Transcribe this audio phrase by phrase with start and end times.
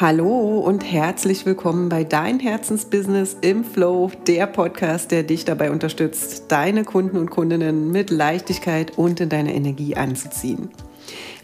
[0.00, 6.46] Hallo und herzlich willkommen bei Dein Herzensbusiness im Flow, der Podcast, der dich dabei unterstützt,
[6.48, 10.70] deine Kunden und Kundinnen mit Leichtigkeit und in deine Energie anzuziehen.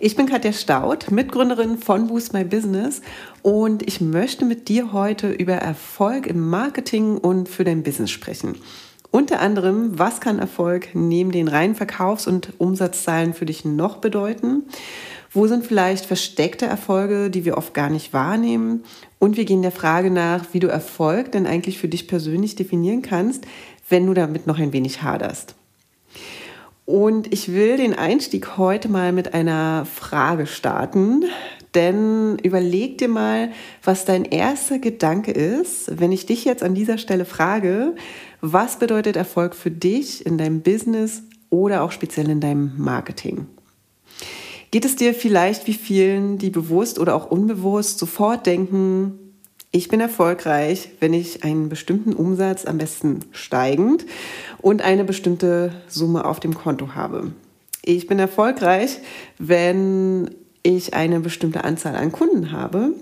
[0.00, 3.02] Ich bin Katja Staud, Mitgründerin von Boost My Business
[3.42, 8.56] und ich möchte mit dir heute über Erfolg im Marketing und für dein Business sprechen.
[9.12, 14.64] Unter anderem, was kann Erfolg neben den reinen Verkaufs- und Umsatzzahlen für dich noch bedeuten?
[15.32, 18.84] Wo sind vielleicht versteckte Erfolge, die wir oft gar nicht wahrnehmen?
[19.20, 23.02] Und wir gehen der Frage nach, wie du Erfolg denn eigentlich für dich persönlich definieren
[23.02, 23.46] kannst,
[23.88, 25.54] wenn du damit noch ein wenig haderst.
[26.84, 31.24] Und ich will den Einstieg heute mal mit einer Frage starten,
[31.76, 33.52] denn überleg dir mal,
[33.84, 37.94] was dein erster Gedanke ist, wenn ich dich jetzt an dieser Stelle frage,
[38.40, 43.46] was bedeutet Erfolg für dich in deinem Business oder auch speziell in deinem Marketing?
[44.70, 49.18] Geht es dir vielleicht wie vielen, die bewusst oder auch unbewusst sofort denken,
[49.72, 54.04] ich bin erfolgreich, wenn ich einen bestimmten Umsatz, am besten steigend,
[54.58, 57.32] und eine bestimmte Summe auf dem Konto habe.
[57.84, 58.98] Ich bin erfolgreich,
[59.38, 62.94] wenn ich eine bestimmte Anzahl an Kunden habe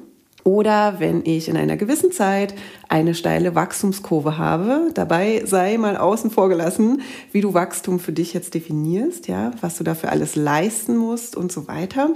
[0.48, 2.54] oder wenn ich in einer gewissen Zeit
[2.88, 8.32] eine steile Wachstumskurve habe, dabei sei mal außen vor gelassen, wie du Wachstum für dich
[8.32, 12.14] jetzt definierst, ja, was du dafür alles leisten musst und so weiter.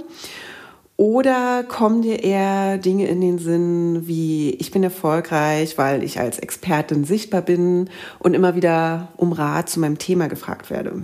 [0.97, 6.39] Oder kommen dir eher Dinge in den Sinn wie, ich bin erfolgreich, weil ich als
[6.39, 11.03] Expertin sichtbar bin und immer wieder um Rat zu meinem Thema gefragt werde?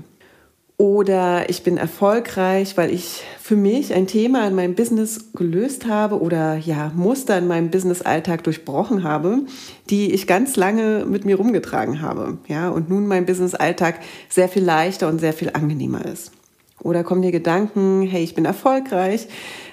[0.79, 6.21] Oder ich bin erfolgreich, weil ich für mich ein Thema in meinem Business gelöst habe
[6.21, 9.39] oder ja, Muster in meinem Business-Alltag durchbrochen habe,
[9.89, 12.37] die ich ganz lange mit mir rumgetragen habe.
[12.47, 16.31] Ja, und nun mein Business-Alltag sehr viel leichter und sehr viel angenehmer ist.
[16.81, 19.27] Oder kommen dir Gedanken, hey, ich bin erfolgreich,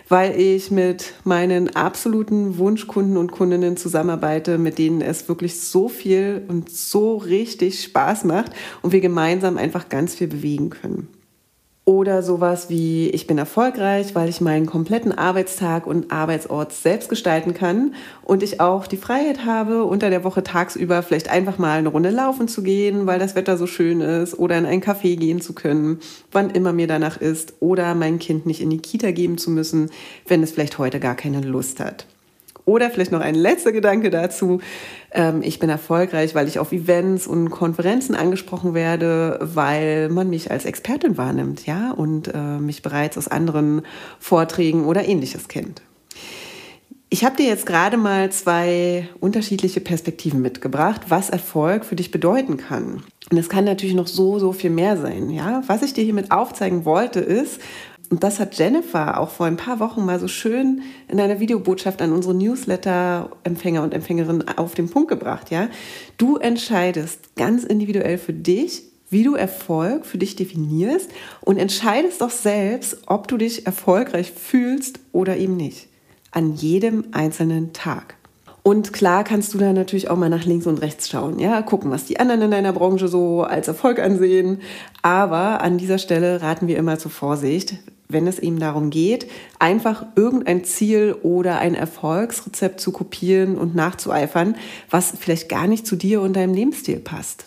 [0.08, 6.44] weil ich mit meinen absoluten Wunschkunden und Kundinnen zusammenarbeite, mit denen es wirklich so viel
[6.48, 11.08] und so richtig Spaß macht und wir gemeinsam einfach ganz viel bewegen können.
[11.88, 17.54] Oder sowas wie, ich bin erfolgreich, weil ich meinen kompletten Arbeitstag und Arbeitsort selbst gestalten
[17.54, 21.90] kann und ich auch die Freiheit habe, unter der Woche tagsüber vielleicht einfach mal eine
[21.90, 25.40] Runde laufen zu gehen, weil das Wetter so schön ist oder in einen Café gehen
[25.40, 26.00] zu können,
[26.32, 29.90] wann immer mir danach ist oder mein Kind nicht in die Kita geben zu müssen,
[30.26, 32.08] wenn es vielleicht heute gar keine Lust hat.
[32.66, 34.60] Oder vielleicht noch ein letzter Gedanke dazu.
[35.12, 40.50] Ähm, ich bin erfolgreich, weil ich auf Events und Konferenzen angesprochen werde, weil man mich
[40.50, 43.82] als Expertin wahrnimmt, ja, und äh, mich bereits aus anderen
[44.18, 45.80] Vorträgen oder ähnliches kennt.
[47.08, 52.56] Ich habe dir jetzt gerade mal zwei unterschiedliche Perspektiven mitgebracht, was Erfolg für dich bedeuten
[52.56, 53.04] kann.
[53.30, 55.30] Und es kann natürlich noch so, so viel mehr sein.
[55.30, 55.62] Ja?
[55.68, 57.60] Was ich dir hiermit aufzeigen wollte, ist,
[58.08, 62.00] und das hat Jennifer auch vor ein paar Wochen mal so schön in einer Videobotschaft
[62.00, 65.50] an unsere Newsletter-Empfänger und Empfängerinnen auf den Punkt gebracht.
[65.50, 65.68] Ja?
[66.16, 72.30] Du entscheidest ganz individuell für dich, wie du Erfolg für dich definierst und entscheidest doch
[72.30, 75.88] selbst, ob du dich erfolgreich fühlst oder eben nicht.
[76.30, 78.16] An jedem einzelnen Tag.
[78.62, 81.92] Und klar kannst du da natürlich auch mal nach links und rechts schauen, ja, gucken,
[81.92, 84.60] was die anderen in deiner Branche so als Erfolg ansehen.
[85.02, 87.76] Aber an dieser Stelle raten wir immer zur Vorsicht
[88.08, 89.26] wenn es eben darum geht,
[89.58, 94.56] einfach irgendein Ziel oder ein Erfolgsrezept zu kopieren und nachzueifern,
[94.90, 97.46] was vielleicht gar nicht zu dir und deinem Lebensstil passt.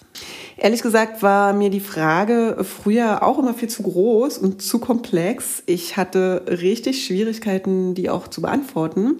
[0.57, 5.63] Ehrlich gesagt war mir die Frage früher auch immer viel zu groß und zu komplex.
[5.65, 9.17] Ich hatte richtig Schwierigkeiten, die auch zu beantworten.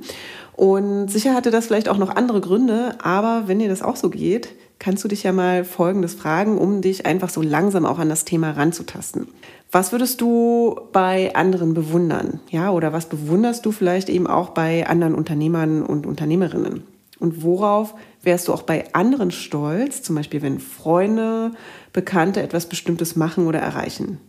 [0.53, 4.09] Und sicher hatte das vielleicht auch noch andere Gründe, aber wenn dir das auch so
[4.09, 4.49] geht,
[4.79, 8.25] kannst du dich ja mal Folgendes fragen, um dich einfach so langsam auch an das
[8.25, 9.27] Thema ranzutasten.
[9.71, 12.39] Was würdest du bei anderen bewundern?
[12.49, 16.83] Ja, oder was bewunderst du vielleicht eben auch bei anderen Unternehmern und Unternehmerinnen?
[17.19, 21.51] Und worauf wärst du auch bei anderen stolz, zum Beispiel wenn Freunde,
[21.93, 24.19] Bekannte etwas Bestimmtes machen oder erreichen?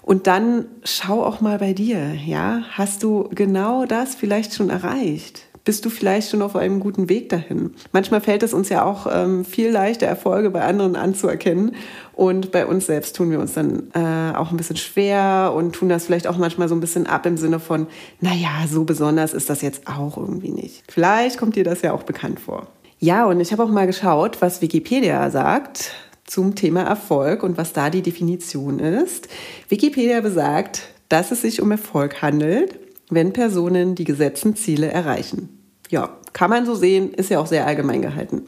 [0.00, 5.47] Und dann schau auch mal bei dir, ja, hast du genau das vielleicht schon erreicht?
[5.68, 7.74] Bist du vielleicht schon auf einem guten Weg dahin.
[7.92, 11.76] Manchmal fällt es uns ja auch ähm, viel leichter, Erfolge bei anderen anzuerkennen.
[12.14, 15.90] Und bei uns selbst tun wir uns dann äh, auch ein bisschen schwer und tun
[15.90, 17.86] das vielleicht auch manchmal so ein bisschen ab im Sinne von,
[18.22, 20.84] naja, so besonders ist das jetzt auch irgendwie nicht.
[20.90, 22.68] Vielleicht kommt dir das ja auch bekannt vor.
[22.98, 25.90] Ja, und ich habe auch mal geschaut, was Wikipedia sagt
[26.24, 29.28] zum Thema Erfolg und was da die Definition ist.
[29.68, 32.78] Wikipedia besagt, dass es sich um Erfolg handelt,
[33.10, 35.57] wenn Personen die gesetzten Ziele erreichen.
[35.88, 38.42] Ja, kann man so sehen, ist ja auch sehr allgemein gehalten.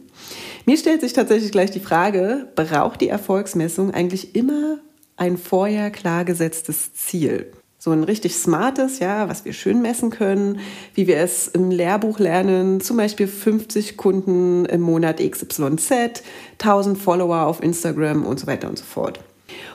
[0.66, 4.78] Mir stellt sich tatsächlich gleich die Frage, braucht die Erfolgsmessung eigentlich immer
[5.16, 7.52] ein vorher klar gesetztes Ziel?
[7.78, 10.60] So ein richtig smartes, ja, was wir schön messen können,
[10.92, 16.22] wie wir es im Lehrbuch lernen, zum Beispiel 50 Kunden im Monat XYZ,
[16.58, 19.20] 1000 Follower auf Instagram und so weiter und so fort.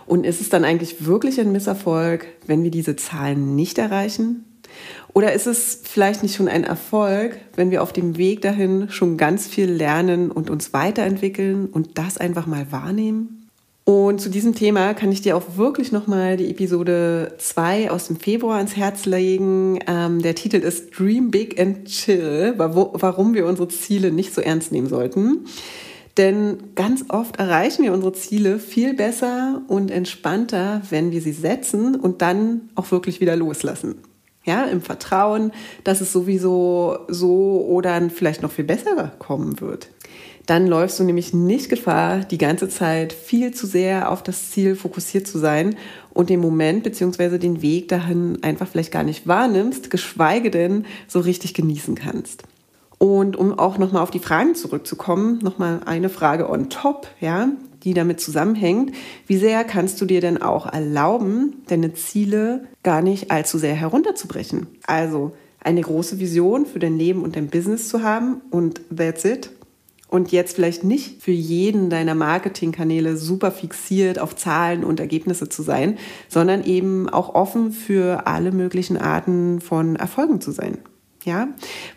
[0.05, 4.45] Und ist es dann eigentlich wirklich ein Misserfolg, wenn wir diese Zahlen nicht erreichen?
[5.13, 9.17] Oder ist es vielleicht nicht schon ein Erfolg, wenn wir auf dem Weg dahin schon
[9.17, 13.45] ganz viel lernen und uns weiterentwickeln und das einfach mal wahrnehmen?
[13.85, 18.15] Und zu diesem Thema kann ich dir auch wirklich nochmal die Episode 2 aus dem
[18.15, 19.79] Februar ans Herz legen.
[19.85, 24.71] Ähm, der Titel ist Dream Big and Chill, warum wir unsere Ziele nicht so ernst
[24.71, 25.45] nehmen sollten.
[26.17, 31.95] Denn ganz oft erreichen wir unsere Ziele viel besser und entspannter, wenn wir sie setzen
[31.95, 33.95] und dann auch wirklich wieder loslassen.
[34.45, 35.51] Ja, im Vertrauen,
[35.83, 39.89] dass es sowieso so oder vielleicht noch viel besser kommen wird
[40.45, 44.75] dann läufst du nämlich nicht Gefahr, die ganze Zeit viel zu sehr auf das Ziel
[44.75, 45.75] fokussiert zu sein
[46.13, 47.37] und den Moment bzw.
[47.37, 52.43] den Weg dahin einfach vielleicht gar nicht wahrnimmst, geschweige denn so richtig genießen kannst.
[52.97, 57.49] Und um auch nochmal auf die Fragen zurückzukommen, nochmal eine Frage on top, ja,
[57.85, 58.93] die damit zusammenhängt.
[59.27, 64.67] Wie sehr kannst du dir denn auch erlauben, deine Ziele gar nicht allzu sehr herunterzubrechen?
[64.85, 65.31] Also
[65.63, 69.51] eine große Vision für dein Leben und dein Business zu haben und that's it
[70.07, 75.63] und jetzt vielleicht nicht für jeden deiner Marketingkanäle super fixiert auf Zahlen und Ergebnisse zu
[75.63, 75.97] sein,
[76.29, 80.77] sondern eben auch offen für alle möglichen Arten von Erfolgen zu sein.
[81.25, 81.47] Ja,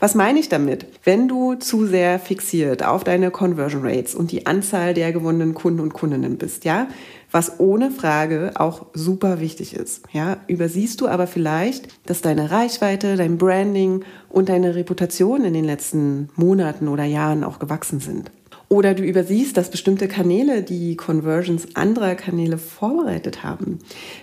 [0.00, 0.86] was meine ich damit?
[1.04, 5.80] Wenn du zu sehr fixiert auf deine Conversion Rates und die Anzahl der gewonnenen Kunden
[5.80, 6.88] und Kundinnen bist, ja,
[7.30, 10.02] was ohne Frage auch super wichtig ist.
[10.12, 15.64] Ja, übersiehst du aber vielleicht, dass deine Reichweite, dein Branding und deine Reputation in den
[15.64, 18.30] letzten Monaten oder Jahren auch gewachsen sind.
[18.70, 23.78] Oder du übersiehst, dass bestimmte Kanäle die Conversions anderer Kanäle vorbereitet haben.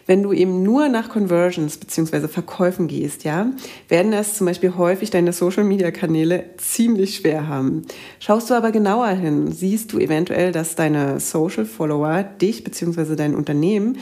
[0.06, 2.28] Wenn du eben nur nach Conversions bzw.
[2.28, 3.52] Verkäufen gehst, ja,
[3.88, 7.88] werden es zum Beispiel häufig deine Social Media Kanäle ziemlich schwer haben.
[8.20, 13.16] Schaust du aber genauer hin, siehst du eventuell, dass deine Social Follower dich bzw.
[13.16, 13.98] dein Unternehmen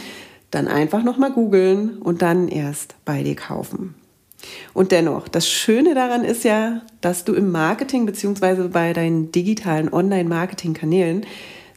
[0.51, 3.95] dann einfach nochmal googeln und dann erst bei dir kaufen.
[4.73, 9.91] Und dennoch, das Schöne daran ist ja, dass du im Marketing beziehungsweise bei deinen digitalen
[9.91, 11.25] Online-Marketing-Kanälen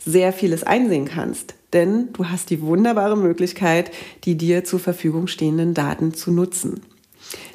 [0.05, 1.55] sehr vieles einsehen kannst.
[1.73, 3.91] Denn du hast die wunderbare Möglichkeit,
[4.25, 6.81] die dir zur Verfügung stehenden Daten zu nutzen.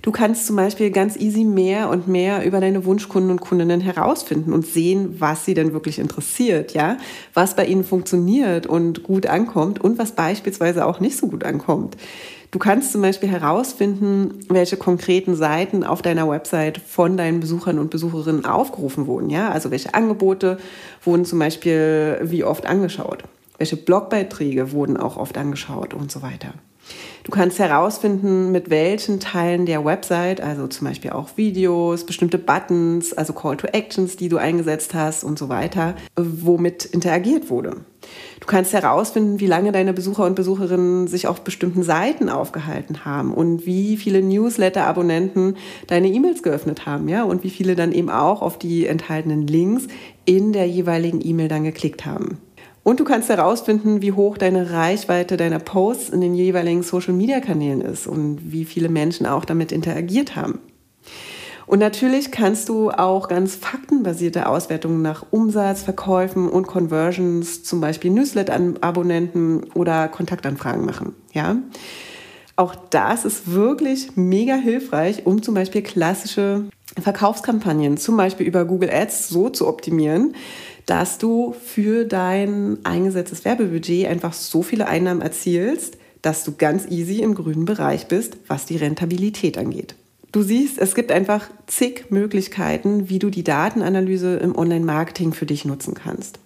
[0.01, 4.53] Du kannst zum Beispiel ganz easy mehr und mehr über deine Wunschkunden und Kundinnen herausfinden
[4.53, 6.97] und sehen, was sie denn wirklich interessiert, ja,
[7.33, 11.97] was bei ihnen funktioniert und gut ankommt und was beispielsweise auch nicht so gut ankommt.
[12.51, 17.89] Du kannst zum Beispiel herausfinden, welche konkreten Seiten auf deiner Website von deinen Besuchern und
[17.89, 19.29] Besucherinnen aufgerufen wurden.
[19.29, 19.49] Ja?
[19.51, 20.57] Also welche Angebote
[21.03, 23.23] wurden zum Beispiel wie oft angeschaut.
[23.57, 26.53] Welche Blogbeiträge wurden auch oft angeschaut und so weiter.
[27.23, 33.13] Du kannst herausfinden, mit welchen Teilen der Website, also zum Beispiel auch Videos, bestimmte Buttons,
[33.13, 37.77] also Call to Actions, die du eingesetzt hast und so weiter, womit interagiert wurde.
[38.39, 43.33] Du kannst herausfinden, wie lange deine Besucher und Besucherinnen sich auf bestimmten Seiten aufgehalten haben
[43.33, 48.41] und wie viele Newsletter-Abonnenten deine E-Mails geöffnet haben, ja, und wie viele dann eben auch
[48.41, 49.87] auf die enthaltenen Links
[50.25, 52.39] in der jeweiligen E-Mail dann geklickt haben.
[52.83, 58.07] Und du kannst herausfinden, wie hoch deine Reichweite deiner Posts in den jeweiligen Social-Media-Kanälen ist
[58.07, 60.59] und wie viele Menschen auch damit interagiert haben.
[61.67, 68.11] Und natürlich kannst du auch ganz faktenbasierte Auswertungen nach Umsatz, Verkäufen und Conversions, zum Beispiel
[68.11, 71.15] Newsletter-Abonnenten oder Kontaktanfragen machen.
[71.33, 71.57] Ja?
[72.57, 76.65] Auch das ist wirklich mega hilfreich, um zum Beispiel klassische
[76.99, 80.35] Verkaufskampagnen, zum Beispiel über Google Ads, so zu optimieren,
[80.85, 87.21] dass du für dein eingesetztes Werbebudget einfach so viele Einnahmen erzielst, dass du ganz easy
[87.21, 89.95] im grünen Bereich bist, was die Rentabilität angeht.
[90.31, 95.65] Du siehst, es gibt einfach zig Möglichkeiten, wie du die Datenanalyse im Online-Marketing für dich
[95.65, 96.39] nutzen kannst.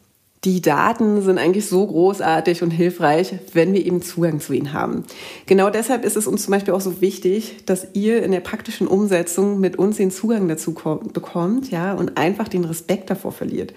[0.43, 5.03] Die Daten sind eigentlich so großartig und hilfreich, wenn wir eben Zugang zu ihnen haben.
[5.47, 8.87] Genau deshalb ist es uns zum Beispiel auch so wichtig, dass ihr in der praktischen
[8.87, 10.75] Umsetzung mit uns den Zugang dazu
[11.13, 13.73] bekommt, ja, und einfach den Respekt davor verliert.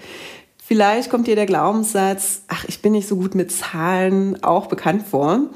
[0.69, 5.03] Vielleicht kommt dir der Glaubenssatz, ach, ich bin nicht so gut mit Zahlen, auch bekannt
[5.11, 5.47] vor,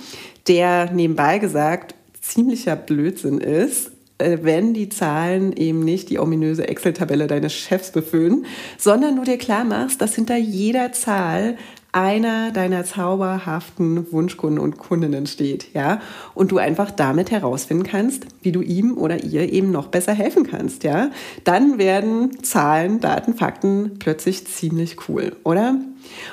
[0.48, 7.26] der nebenbei gesagt ziemlicher Blödsinn ist, äh, wenn die Zahlen eben nicht die ominöse Excel-Tabelle
[7.26, 8.46] deines Chefs befüllen,
[8.78, 11.58] sondern du dir klar machst, dass hinter jeder Zahl
[11.92, 16.00] einer deiner zauberhaften Wunschkunden und Kundinnen steht, ja,
[16.34, 20.44] und du einfach damit herausfinden kannst, wie du ihm oder ihr eben noch besser helfen
[20.44, 21.10] kannst, ja,
[21.44, 25.76] dann werden Zahlen, Daten, Fakten plötzlich ziemlich cool, oder?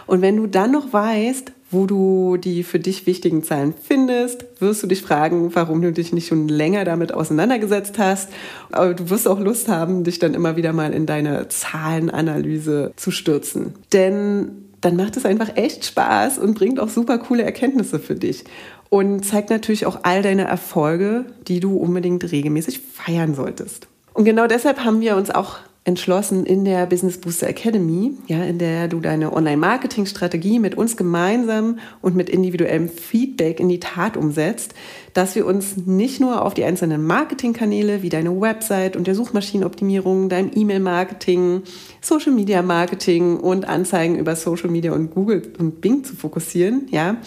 [0.08, 4.82] Und wenn du dann noch weißt, wo du die für dich wichtigen Zahlen findest, wirst
[4.82, 8.30] du dich fragen, warum du dich nicht schon länger damit auseinandergesetzt hast.
[8.72, 13.12] Aber du wirst auch Lust haben, dich dann immer wieder mal in deine Zahlenanalyse zu
[13.12, 13.76] stürzen.
[13.94, 18.44] Denn dann macht es einfach echt Spaß und bringt auch super coole Erkenntnisse für dich.
[18.90, 23.88] Und zeigt natürlich auch all deine Erfolge, die du unbedingt regelmäßig feiern solltest.
[24.14, 28.60] Und genau deshalb haben wir uns auch entschlossen in der Business Booster Academy, ja, in
[28.60, 34.74] der du deine Online-Marketing-Strategie mit uns gemeinsam und mit individuellem Feedback in die Tat umsetzt,
[35.14, 40.30] dass wir uns nicht nur auf die einzelnen Marketingkanäle wie deine Website und der Suchmaschinenoptimierung,
[40.30, 41.64] dein E-Mail-Marketing,
[42.02, 47.18] Social-Media-Marketing und Anzeigen über Social Media und Google und Bing zu fokussieren, ja,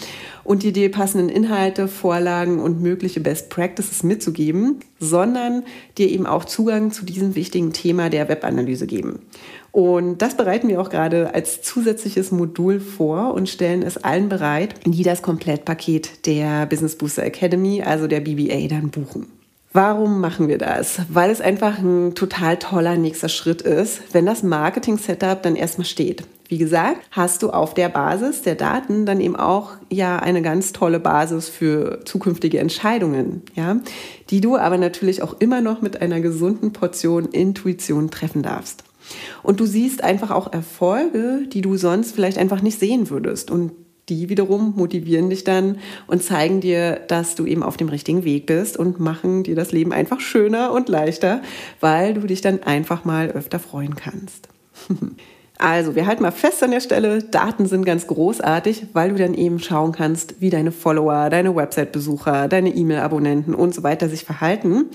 [0.45, 5.63] und die dir passenden Inhalte, Vorlagen und mögliche Best Practices mitzugeben, sondern
[5.99, 9.21] dir eben auch Zugang zu diesem wichtigen Thema der Webanalyse geben.
[9.73, 14.75] Und das bereiten wir auch gerade als zusätzliches Modul vor und stellen es allen bereit,
[14.85, 19.27] die das Komplettpaket der Business Booster Academy, also der BBA, dann buchen.
[19.73, 21.01] Warum machen wir das?
[21.09, 26.25] Weil es einfach ein total toller nächster Schritt ist, wenn das Marketing-Setup dann erstmal steht.
[26.49, 30.75] Wie gesagt, hast du auf der Basis der Daten dann eben auch ja eine ganz
[30.75, 33.79] tolle Basis für zukünftige Entscheidungen, ja,
[34.29, 38.85] die du aber natürlich auch immer noch mit einer gesunden Portion Intuition treffen darfst.
[39.43, 43.51] Und du siehst einfach auch Erfolge, die du sonst vielleicht einfach nicht sehen würdest.
[43.51, 43.73] Und
[44.09, 48.47] die wiederum motivieren dich dann und zeigen dir, dass du eben auf dem richtigen Weg
[48.47, 51.41] bist und machen dir das Leben einfach schöner und leichter,
[51.81, 54.49] weil du dich dann einfach mal öfter freuen kannst.
[55.59, 59.35] Also, wir halten mal fest an der Stelle, Daten sind ganz großartig, weil du dann
[59.35, 64.87] eben schauen kannst, wie deine Follower, deine Website-Besucher, deine E-Mail-Abonnenten und so weiter sich verhalten.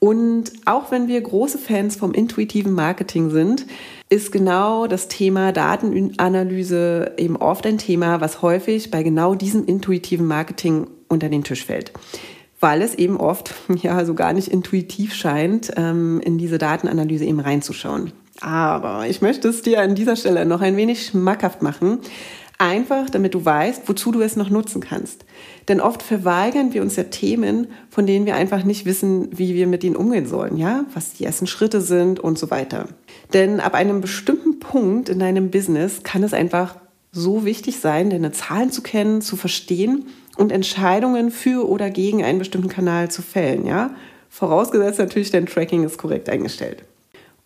[0.00, 3.66] Und auch wenn wir große Fans vom intuitiven Marketing sind,
[4.08, 10.26] ist genau das Thema Datenanalyse eben oft ein Thema, was häufig bei genau diesem intuitiven
[10.26, 11.92] Marketing unter den Tisch fällt.
[12.60, 17.40] Weil es eben oft ja so gar nicht intuitiv scheint, ähm, in diese Datenanalyse eben
[17.40, 18.12] reinzuschauen.
[18.40, 21.98] Aber ich möchte es dir an dieser Stelle noch ein wenig schmackhaft machen.
[22.60, 25.24] Einfach, damit du weißt, wozu du es noch nutzen kannst.
[25.68, 29.68] Denn oft verweigern wir uns ja Themen, von denen wir einfach nicht wissen, wie wir
[29.68, 30.84] mit ihnen umgehen sollen, ja?
[30.92, 32.88] Was die ersten Schritte sind und so weiter.
[33.32, 36.76] Denn ab einem bestimmten Punkt in deinem Business kann es einfach
[37.12, 42.40] so wichtig sein, deine Zahlen zu kennen, zu verstehen und Entscheidungen für oder gegen einen
[42.40, 43.94] bestimmten Kanal zu fällen, ja?
[44.30, 46.82] Vorausgesetzt natürlich, dein Tracking ist korrekt eingestellt.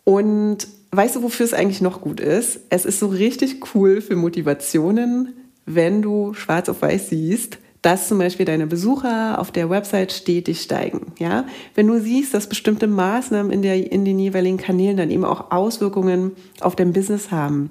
[0.05, 2.61] Und weißt du, wofür es eigentlich noch gut ist?
[2.71, 5.35] Es ist so richtig cool für Motivationen,
[5.67, 10.61] wenn du schwarz auf weiß siehst, dass zum Beispiel deine Besucher auf der Website stetig
[10.61, 11.13] steigen.
[11.19, 11.47] Ja?
[11.75, 15.51] Wenn du siehst, dass bestimmte Maßnahmen in, der, in den jeweiligen Kanälen dann eben auch
[15.51, 17.71] Auswirkungen auf dein Business haben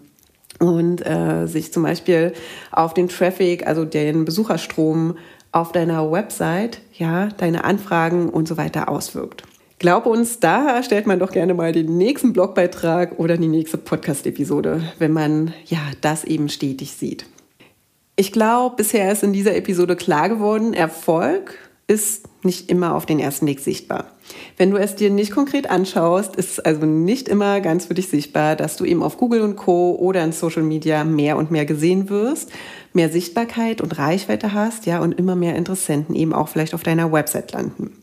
[0.60, 2.34] und äh, sich zum Beispiel
[2.72, 5.16] auf den Traffic, also den Besucherstrom
[5.54, 9.44] auf deiner Website, ja, deine Anfragen und so weiter auswirkt.
[9.82, 14.84] Glaube uns, da erstellt man doch gerne mal den nächsten Blogbeitrag oder die nächste Podcast-Episode,
[15.00, 17.26] wenn man ja das eben stetig sieht.
[18.16, 21.58] Ich glaube, bisher ist in dieser Episode klar geworden, Erfolg
[21.88, 24.12] ist nicht immer auf den ersten Blick sichtbar.
[24.56, 28.08] Wenn du es dir nicht konkret anschaust, ist es also nicht immer ganz für dich
[28.08, 29.96] sichtbar, dass du eben auf Google und Co.
[29.96, 32.52] oder in Social Media mehr und mehr gesehen wirst,
[32.94, 37.12] mehr Sichtbarkeit und Reichweite hast, ja, und immer mehr Interessenten eben auch vielleicht auf deiner
[37.12, 38.01] Website landen.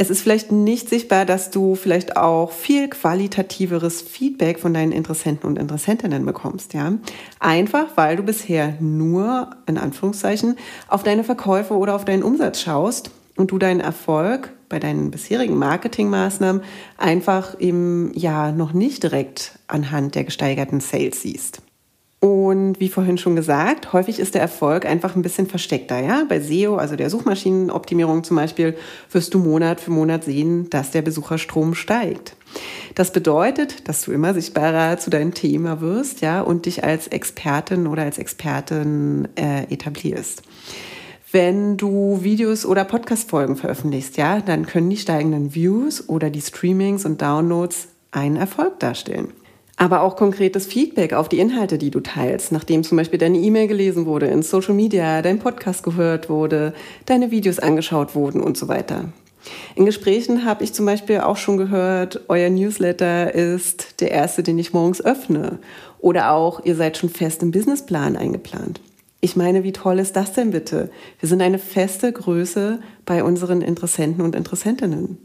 [0.00, 5.48] Es ist vielleicht nicht sichtbar, dass du vielleicht auch viel qualitativeres Feedback von deinen Interessenten
[5.48, 6.92] und Interessentinnen bekommst, ja.
[7.40, 10.54] Einfach, weil du bisher nur, in Anführungszeichen,
[10.86, 15.58] auf deine Verkäufe oder auf deinen Umsatz schaust und du deinen Erfolg bei deinen bisherigen
[15.58, 16.62] Marketingmaßnahmen
[16.96, 21.60] einfach eben, ja, noch nicht direkt anhand der gesteigerten Sales siehst.
[22.20, 26.00] Und wie vorhin schon gesagt, häufig ist der Erfolg einfach ein bisschen versteckter.
[26.00, 26.24] Ja?
[26.28, 28.76] Bei SEO, also der Suchmaschinenoptimierung zum Beispiel,
[29.12, 32.34] wirst du Monat für Monat sehen, dass der Besucherstrom steigt.
[32.96, 37.86] Das bedeutet, dass du immer sichtbarer zu deinem Thema wirst ja, und dich als Expertin
[37.86, 40.42] oder als Expertin äh, etablierst.
[41.30, 47.04] Wenn du Videos oder Podcast-Folgen veröffentlichst, ja, dann können die steigenden Views oder die Streamings
[47.04, 49.32] und Downloads einen Erfolg darstellen
[49.78, 53.68] aber auch konkretes Feedback auf die Inhalte, die du teilst, nachdem zum Beispiel deine E-Mail
[53.68, 56.74] gelesen wurde, in Social Media, dein Podcast gehört wurde,
[57.06, 59.04] deine Videos angeschaut wurden und so weiter.
[59.76, 64.58] In Gesprächen habe ich zum Beispiel auch schon gehört, euer Newsletter ist der erste, den
[64.58, 65.60] ich morgens öffne.
[66.00, 68.80] Oder auch, ihr seid schon fest im Businessplan eingeplant.
[69.20, 70.90] Ich meine, wie toll ist das denn bitte?
[71.20, 75.18] Wir sind eine feste Größe bei unseren Interessenten und Interessentinnen.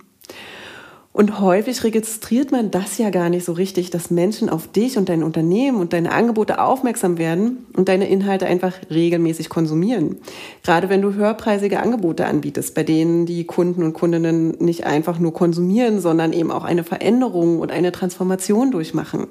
[1.14, 5.10] Und häufig registriert man das ja gar nicht so richtig, dass Menschen auf dich und
[5.10, 10.18] dein Unternehmen und deine Angebote aufmerksam werden und deine Inhalte einfach regelmäßig konsumieren.
[10.64, 15.34] Gerade wenn du höherpreisige Angebote anbietest, bei denen die Kunden und Kundinnen nicht einfach nur
[15.34, 19.28] konsumieren, sondern eben auch eine Veränderung und eine Transformation durchmachen.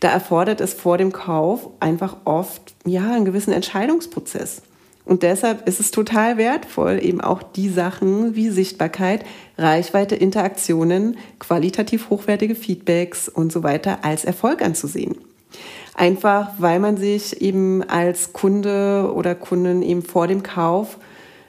[0.00, 4.62] Da erfordert es vor dem Kauf einfach oft ja einen gewissen Entscheidungsprozess.
[5.04, 9.24] Und deshalb ist es total wertvoll, eben auch die Sachen wie Sichtbarkeit,
[9.58, 15.16] Reichweite, Interaktionen, qualitativ hochwertige Feedbacks und so weiter als Erfolg anzusehen.
[15.94, 20.98] Einfach weil man sich eben als Kunde oder Kundin eben vor dem Kauf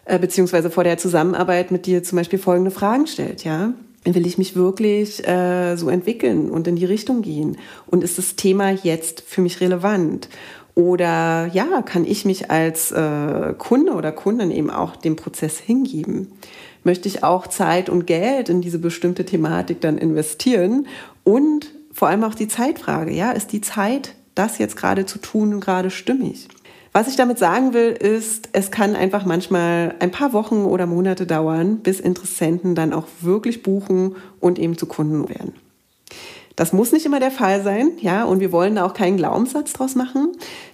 [0.05, 3.74] äh, beziehungsweise vor der Zusammenarbeit mit dir zum Beispiel folgende Fragen stellt, ja.
[4.03, 7.58] Will ich mich wirklich äh, so entwickeln und in die Richtung gehen?
[7.86, 10.27] Und ist das Thema jetzt für mich relevant?
[10.75, 16.32] Oder ja, kann ich mich als äh, Kunde oder Kundin eben auch dem Prozess hingeben?
[16.84, 20.88] Möchte ich auch Zeit und Geld in diese bestimmte Thematik dann investieren?
[21.24, 25.60] Und vor allem auch die Zeitfrage, ja, ist die Zeit, das jetzt gerade zu tun,
[25.60, 26.48] gerade stimmig?
[26.94, 31.25] Was ich damit sagen will, ist, es kann einfach manchmal ein paar Wochen oder Monate
[31.25, 35.54] dauern, bis Interessenten dann auch wirklich buchen und eben zu Kunden werden.
[36.55, 39.74] Das muss nicht immer der Fall sein, ja, und wir wollen da auch keinen Glaubenssatz
[39.74, 40.34] draus machen,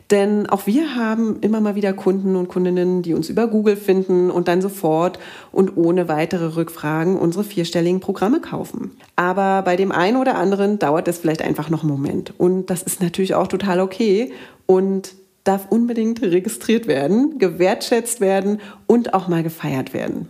[0.09, 4.31] denn auch wir haben immer mal wieder Kunden und Kundinnen, die uns über Google finden
[4.31, 5.19] und dann sofort
[5.51, 8.91] und ohne weitere Rückfragen unsere vierstelligen Programme kaufen.
[9.15, 12.83] Aber bei dem einen oder anderen dauert es vielleicht einfach noch einen Moment und das
[12.83, 14.31] ist natürlich auch total okay
[14.65, 20.27] und darf unbedingt registriert werden, gewertschätzt werden und auch mal gefeiert werden.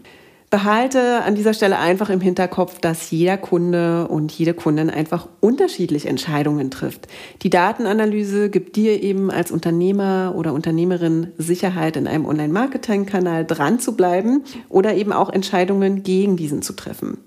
[0.49, 6.05] Behalte an dieser Stelle einfach im Hinterkopf, dass jeder Kunde und jede Kundin einfach unterschiedlich
[6.05, 7.09] Entscheidungen trifft.
[7.41, 13.97] Die Datenanalyse gibt dir eben als Unternehmer oder Unternehmerin Sicherheit, in einem Online-Marketing-Kanal dran zu
[13.97, 17.17] bleiben oder eben auch Entscheidungen gegen diesen zu treffen.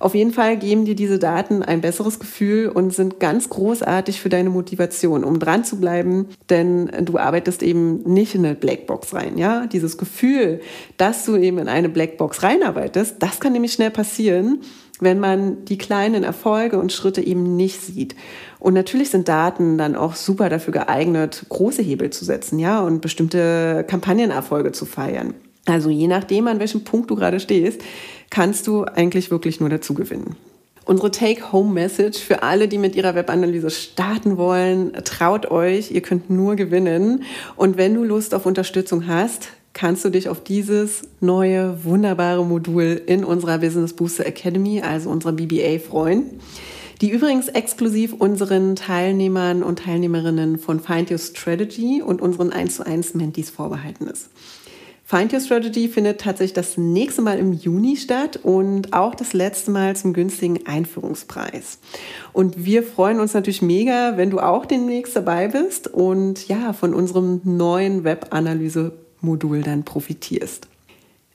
[0.00, 4.30] Auf jeden Fall geben dir diese Daten ein besseres Gefühl und sind ganz großartig für
[4.30, 9.36] deine Motivation, um dran zu bleiben, denn du arbeitest eben nicht in eine Blackbox rein,
[9.36, 9.66] ja?
[9.66, 10.60] Dieses Gefühl,
[10.96, 14.60] dass du eben in eine Blackbox reinarbeitest, das kann nämlich schnell passieren,
[15.00, 18.16] wenn man die kleinen Erfolge und Schritte eben nicht sieht.
[18.58, 23.02] Und natürlich sind Daten dann auch super dafür geeignet, große Hebel zu setzen, ja, und
[23.02, 25.34] bestimmte Kampagnenerfolge zu feiern.
[25.66, 27.82] Also je nachdem, an welchem Punkt du gerade stehst,
[28.30, 30.36] kannst du eigentlich wirklich nur dazu gewinnen.
[30.86, 36.56] Unsere Take-Home-Message für alle, die mit ihrer Webanalyse starten wollen, traut euch, ihr könnt nur
[36.56, 37.24] gewinnen.
[37.54, 43.00] Und wenn du Lust auf Unterstützung hast, kannst du dich auf dieses neue, wunderbare Modul
[43.06, 46.40] in unserer Business Booster Academy, also unserer BBA, freuen,
[47.00, 52.86] die übrigens exklusiv unseren Teilnehmern und Teilnehmerinnen von Find Your Strategy und unseren 1 zu
[52.86, 54.28] 1 Mentees vorbehalten ist.
[55.10, 59.72] Find Your Strategy findet tatsächlich das nächste Mal im Juni statt und auch das letzte
[59.72, 61.80] Mal zum günstigen Einführungspreis.
[62.32, 66.94] Und wir freuen uns natürlich mega, wenn du auch demnächst dabei bist und ja, von
[66.94, 70.68] unserem neuen Webanalyse-Modul dann profitierst.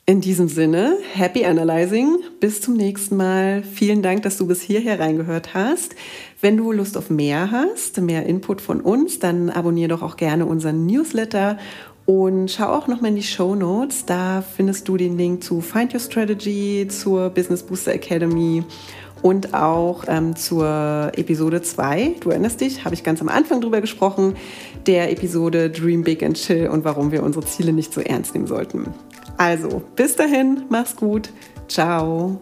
[0.06, 2.20] In diesem Sinne, happy analyzing.
[2.40, 3.62] Bis zum nächsten Mal.
[3.64, 5.96] Vielen Dank, dass du bis hierher reingehört hast.
[6.40, 10.46] Wenn du Lust auf mehr hast, mehr Input von uns, dann abonniere doch auch gerne
[10.46, 11.58] unseren Newsletter
[12.06, 14.06] und schau auch nochmal in die Show Notes.
[14.06, 18.64] Da findest du den Link zu Find Your Strategy, zur Business Booster Academy
[19.22, 22.18] und auch ähm, zur Episode 2.
[22.20, 24.36] Du erinnerst dich, habe ich ganz am Anfang drüber gesprochen,
[24.86, 28.48] der Episode Dream Big and Chill und warum wir unsere Ziele nicht so ernst nehmen
[28.48, 28.94] sollten.
[29.38, 31.30] Also, bis dahin, mach's gut.
[31.68, 32.40] Ciao.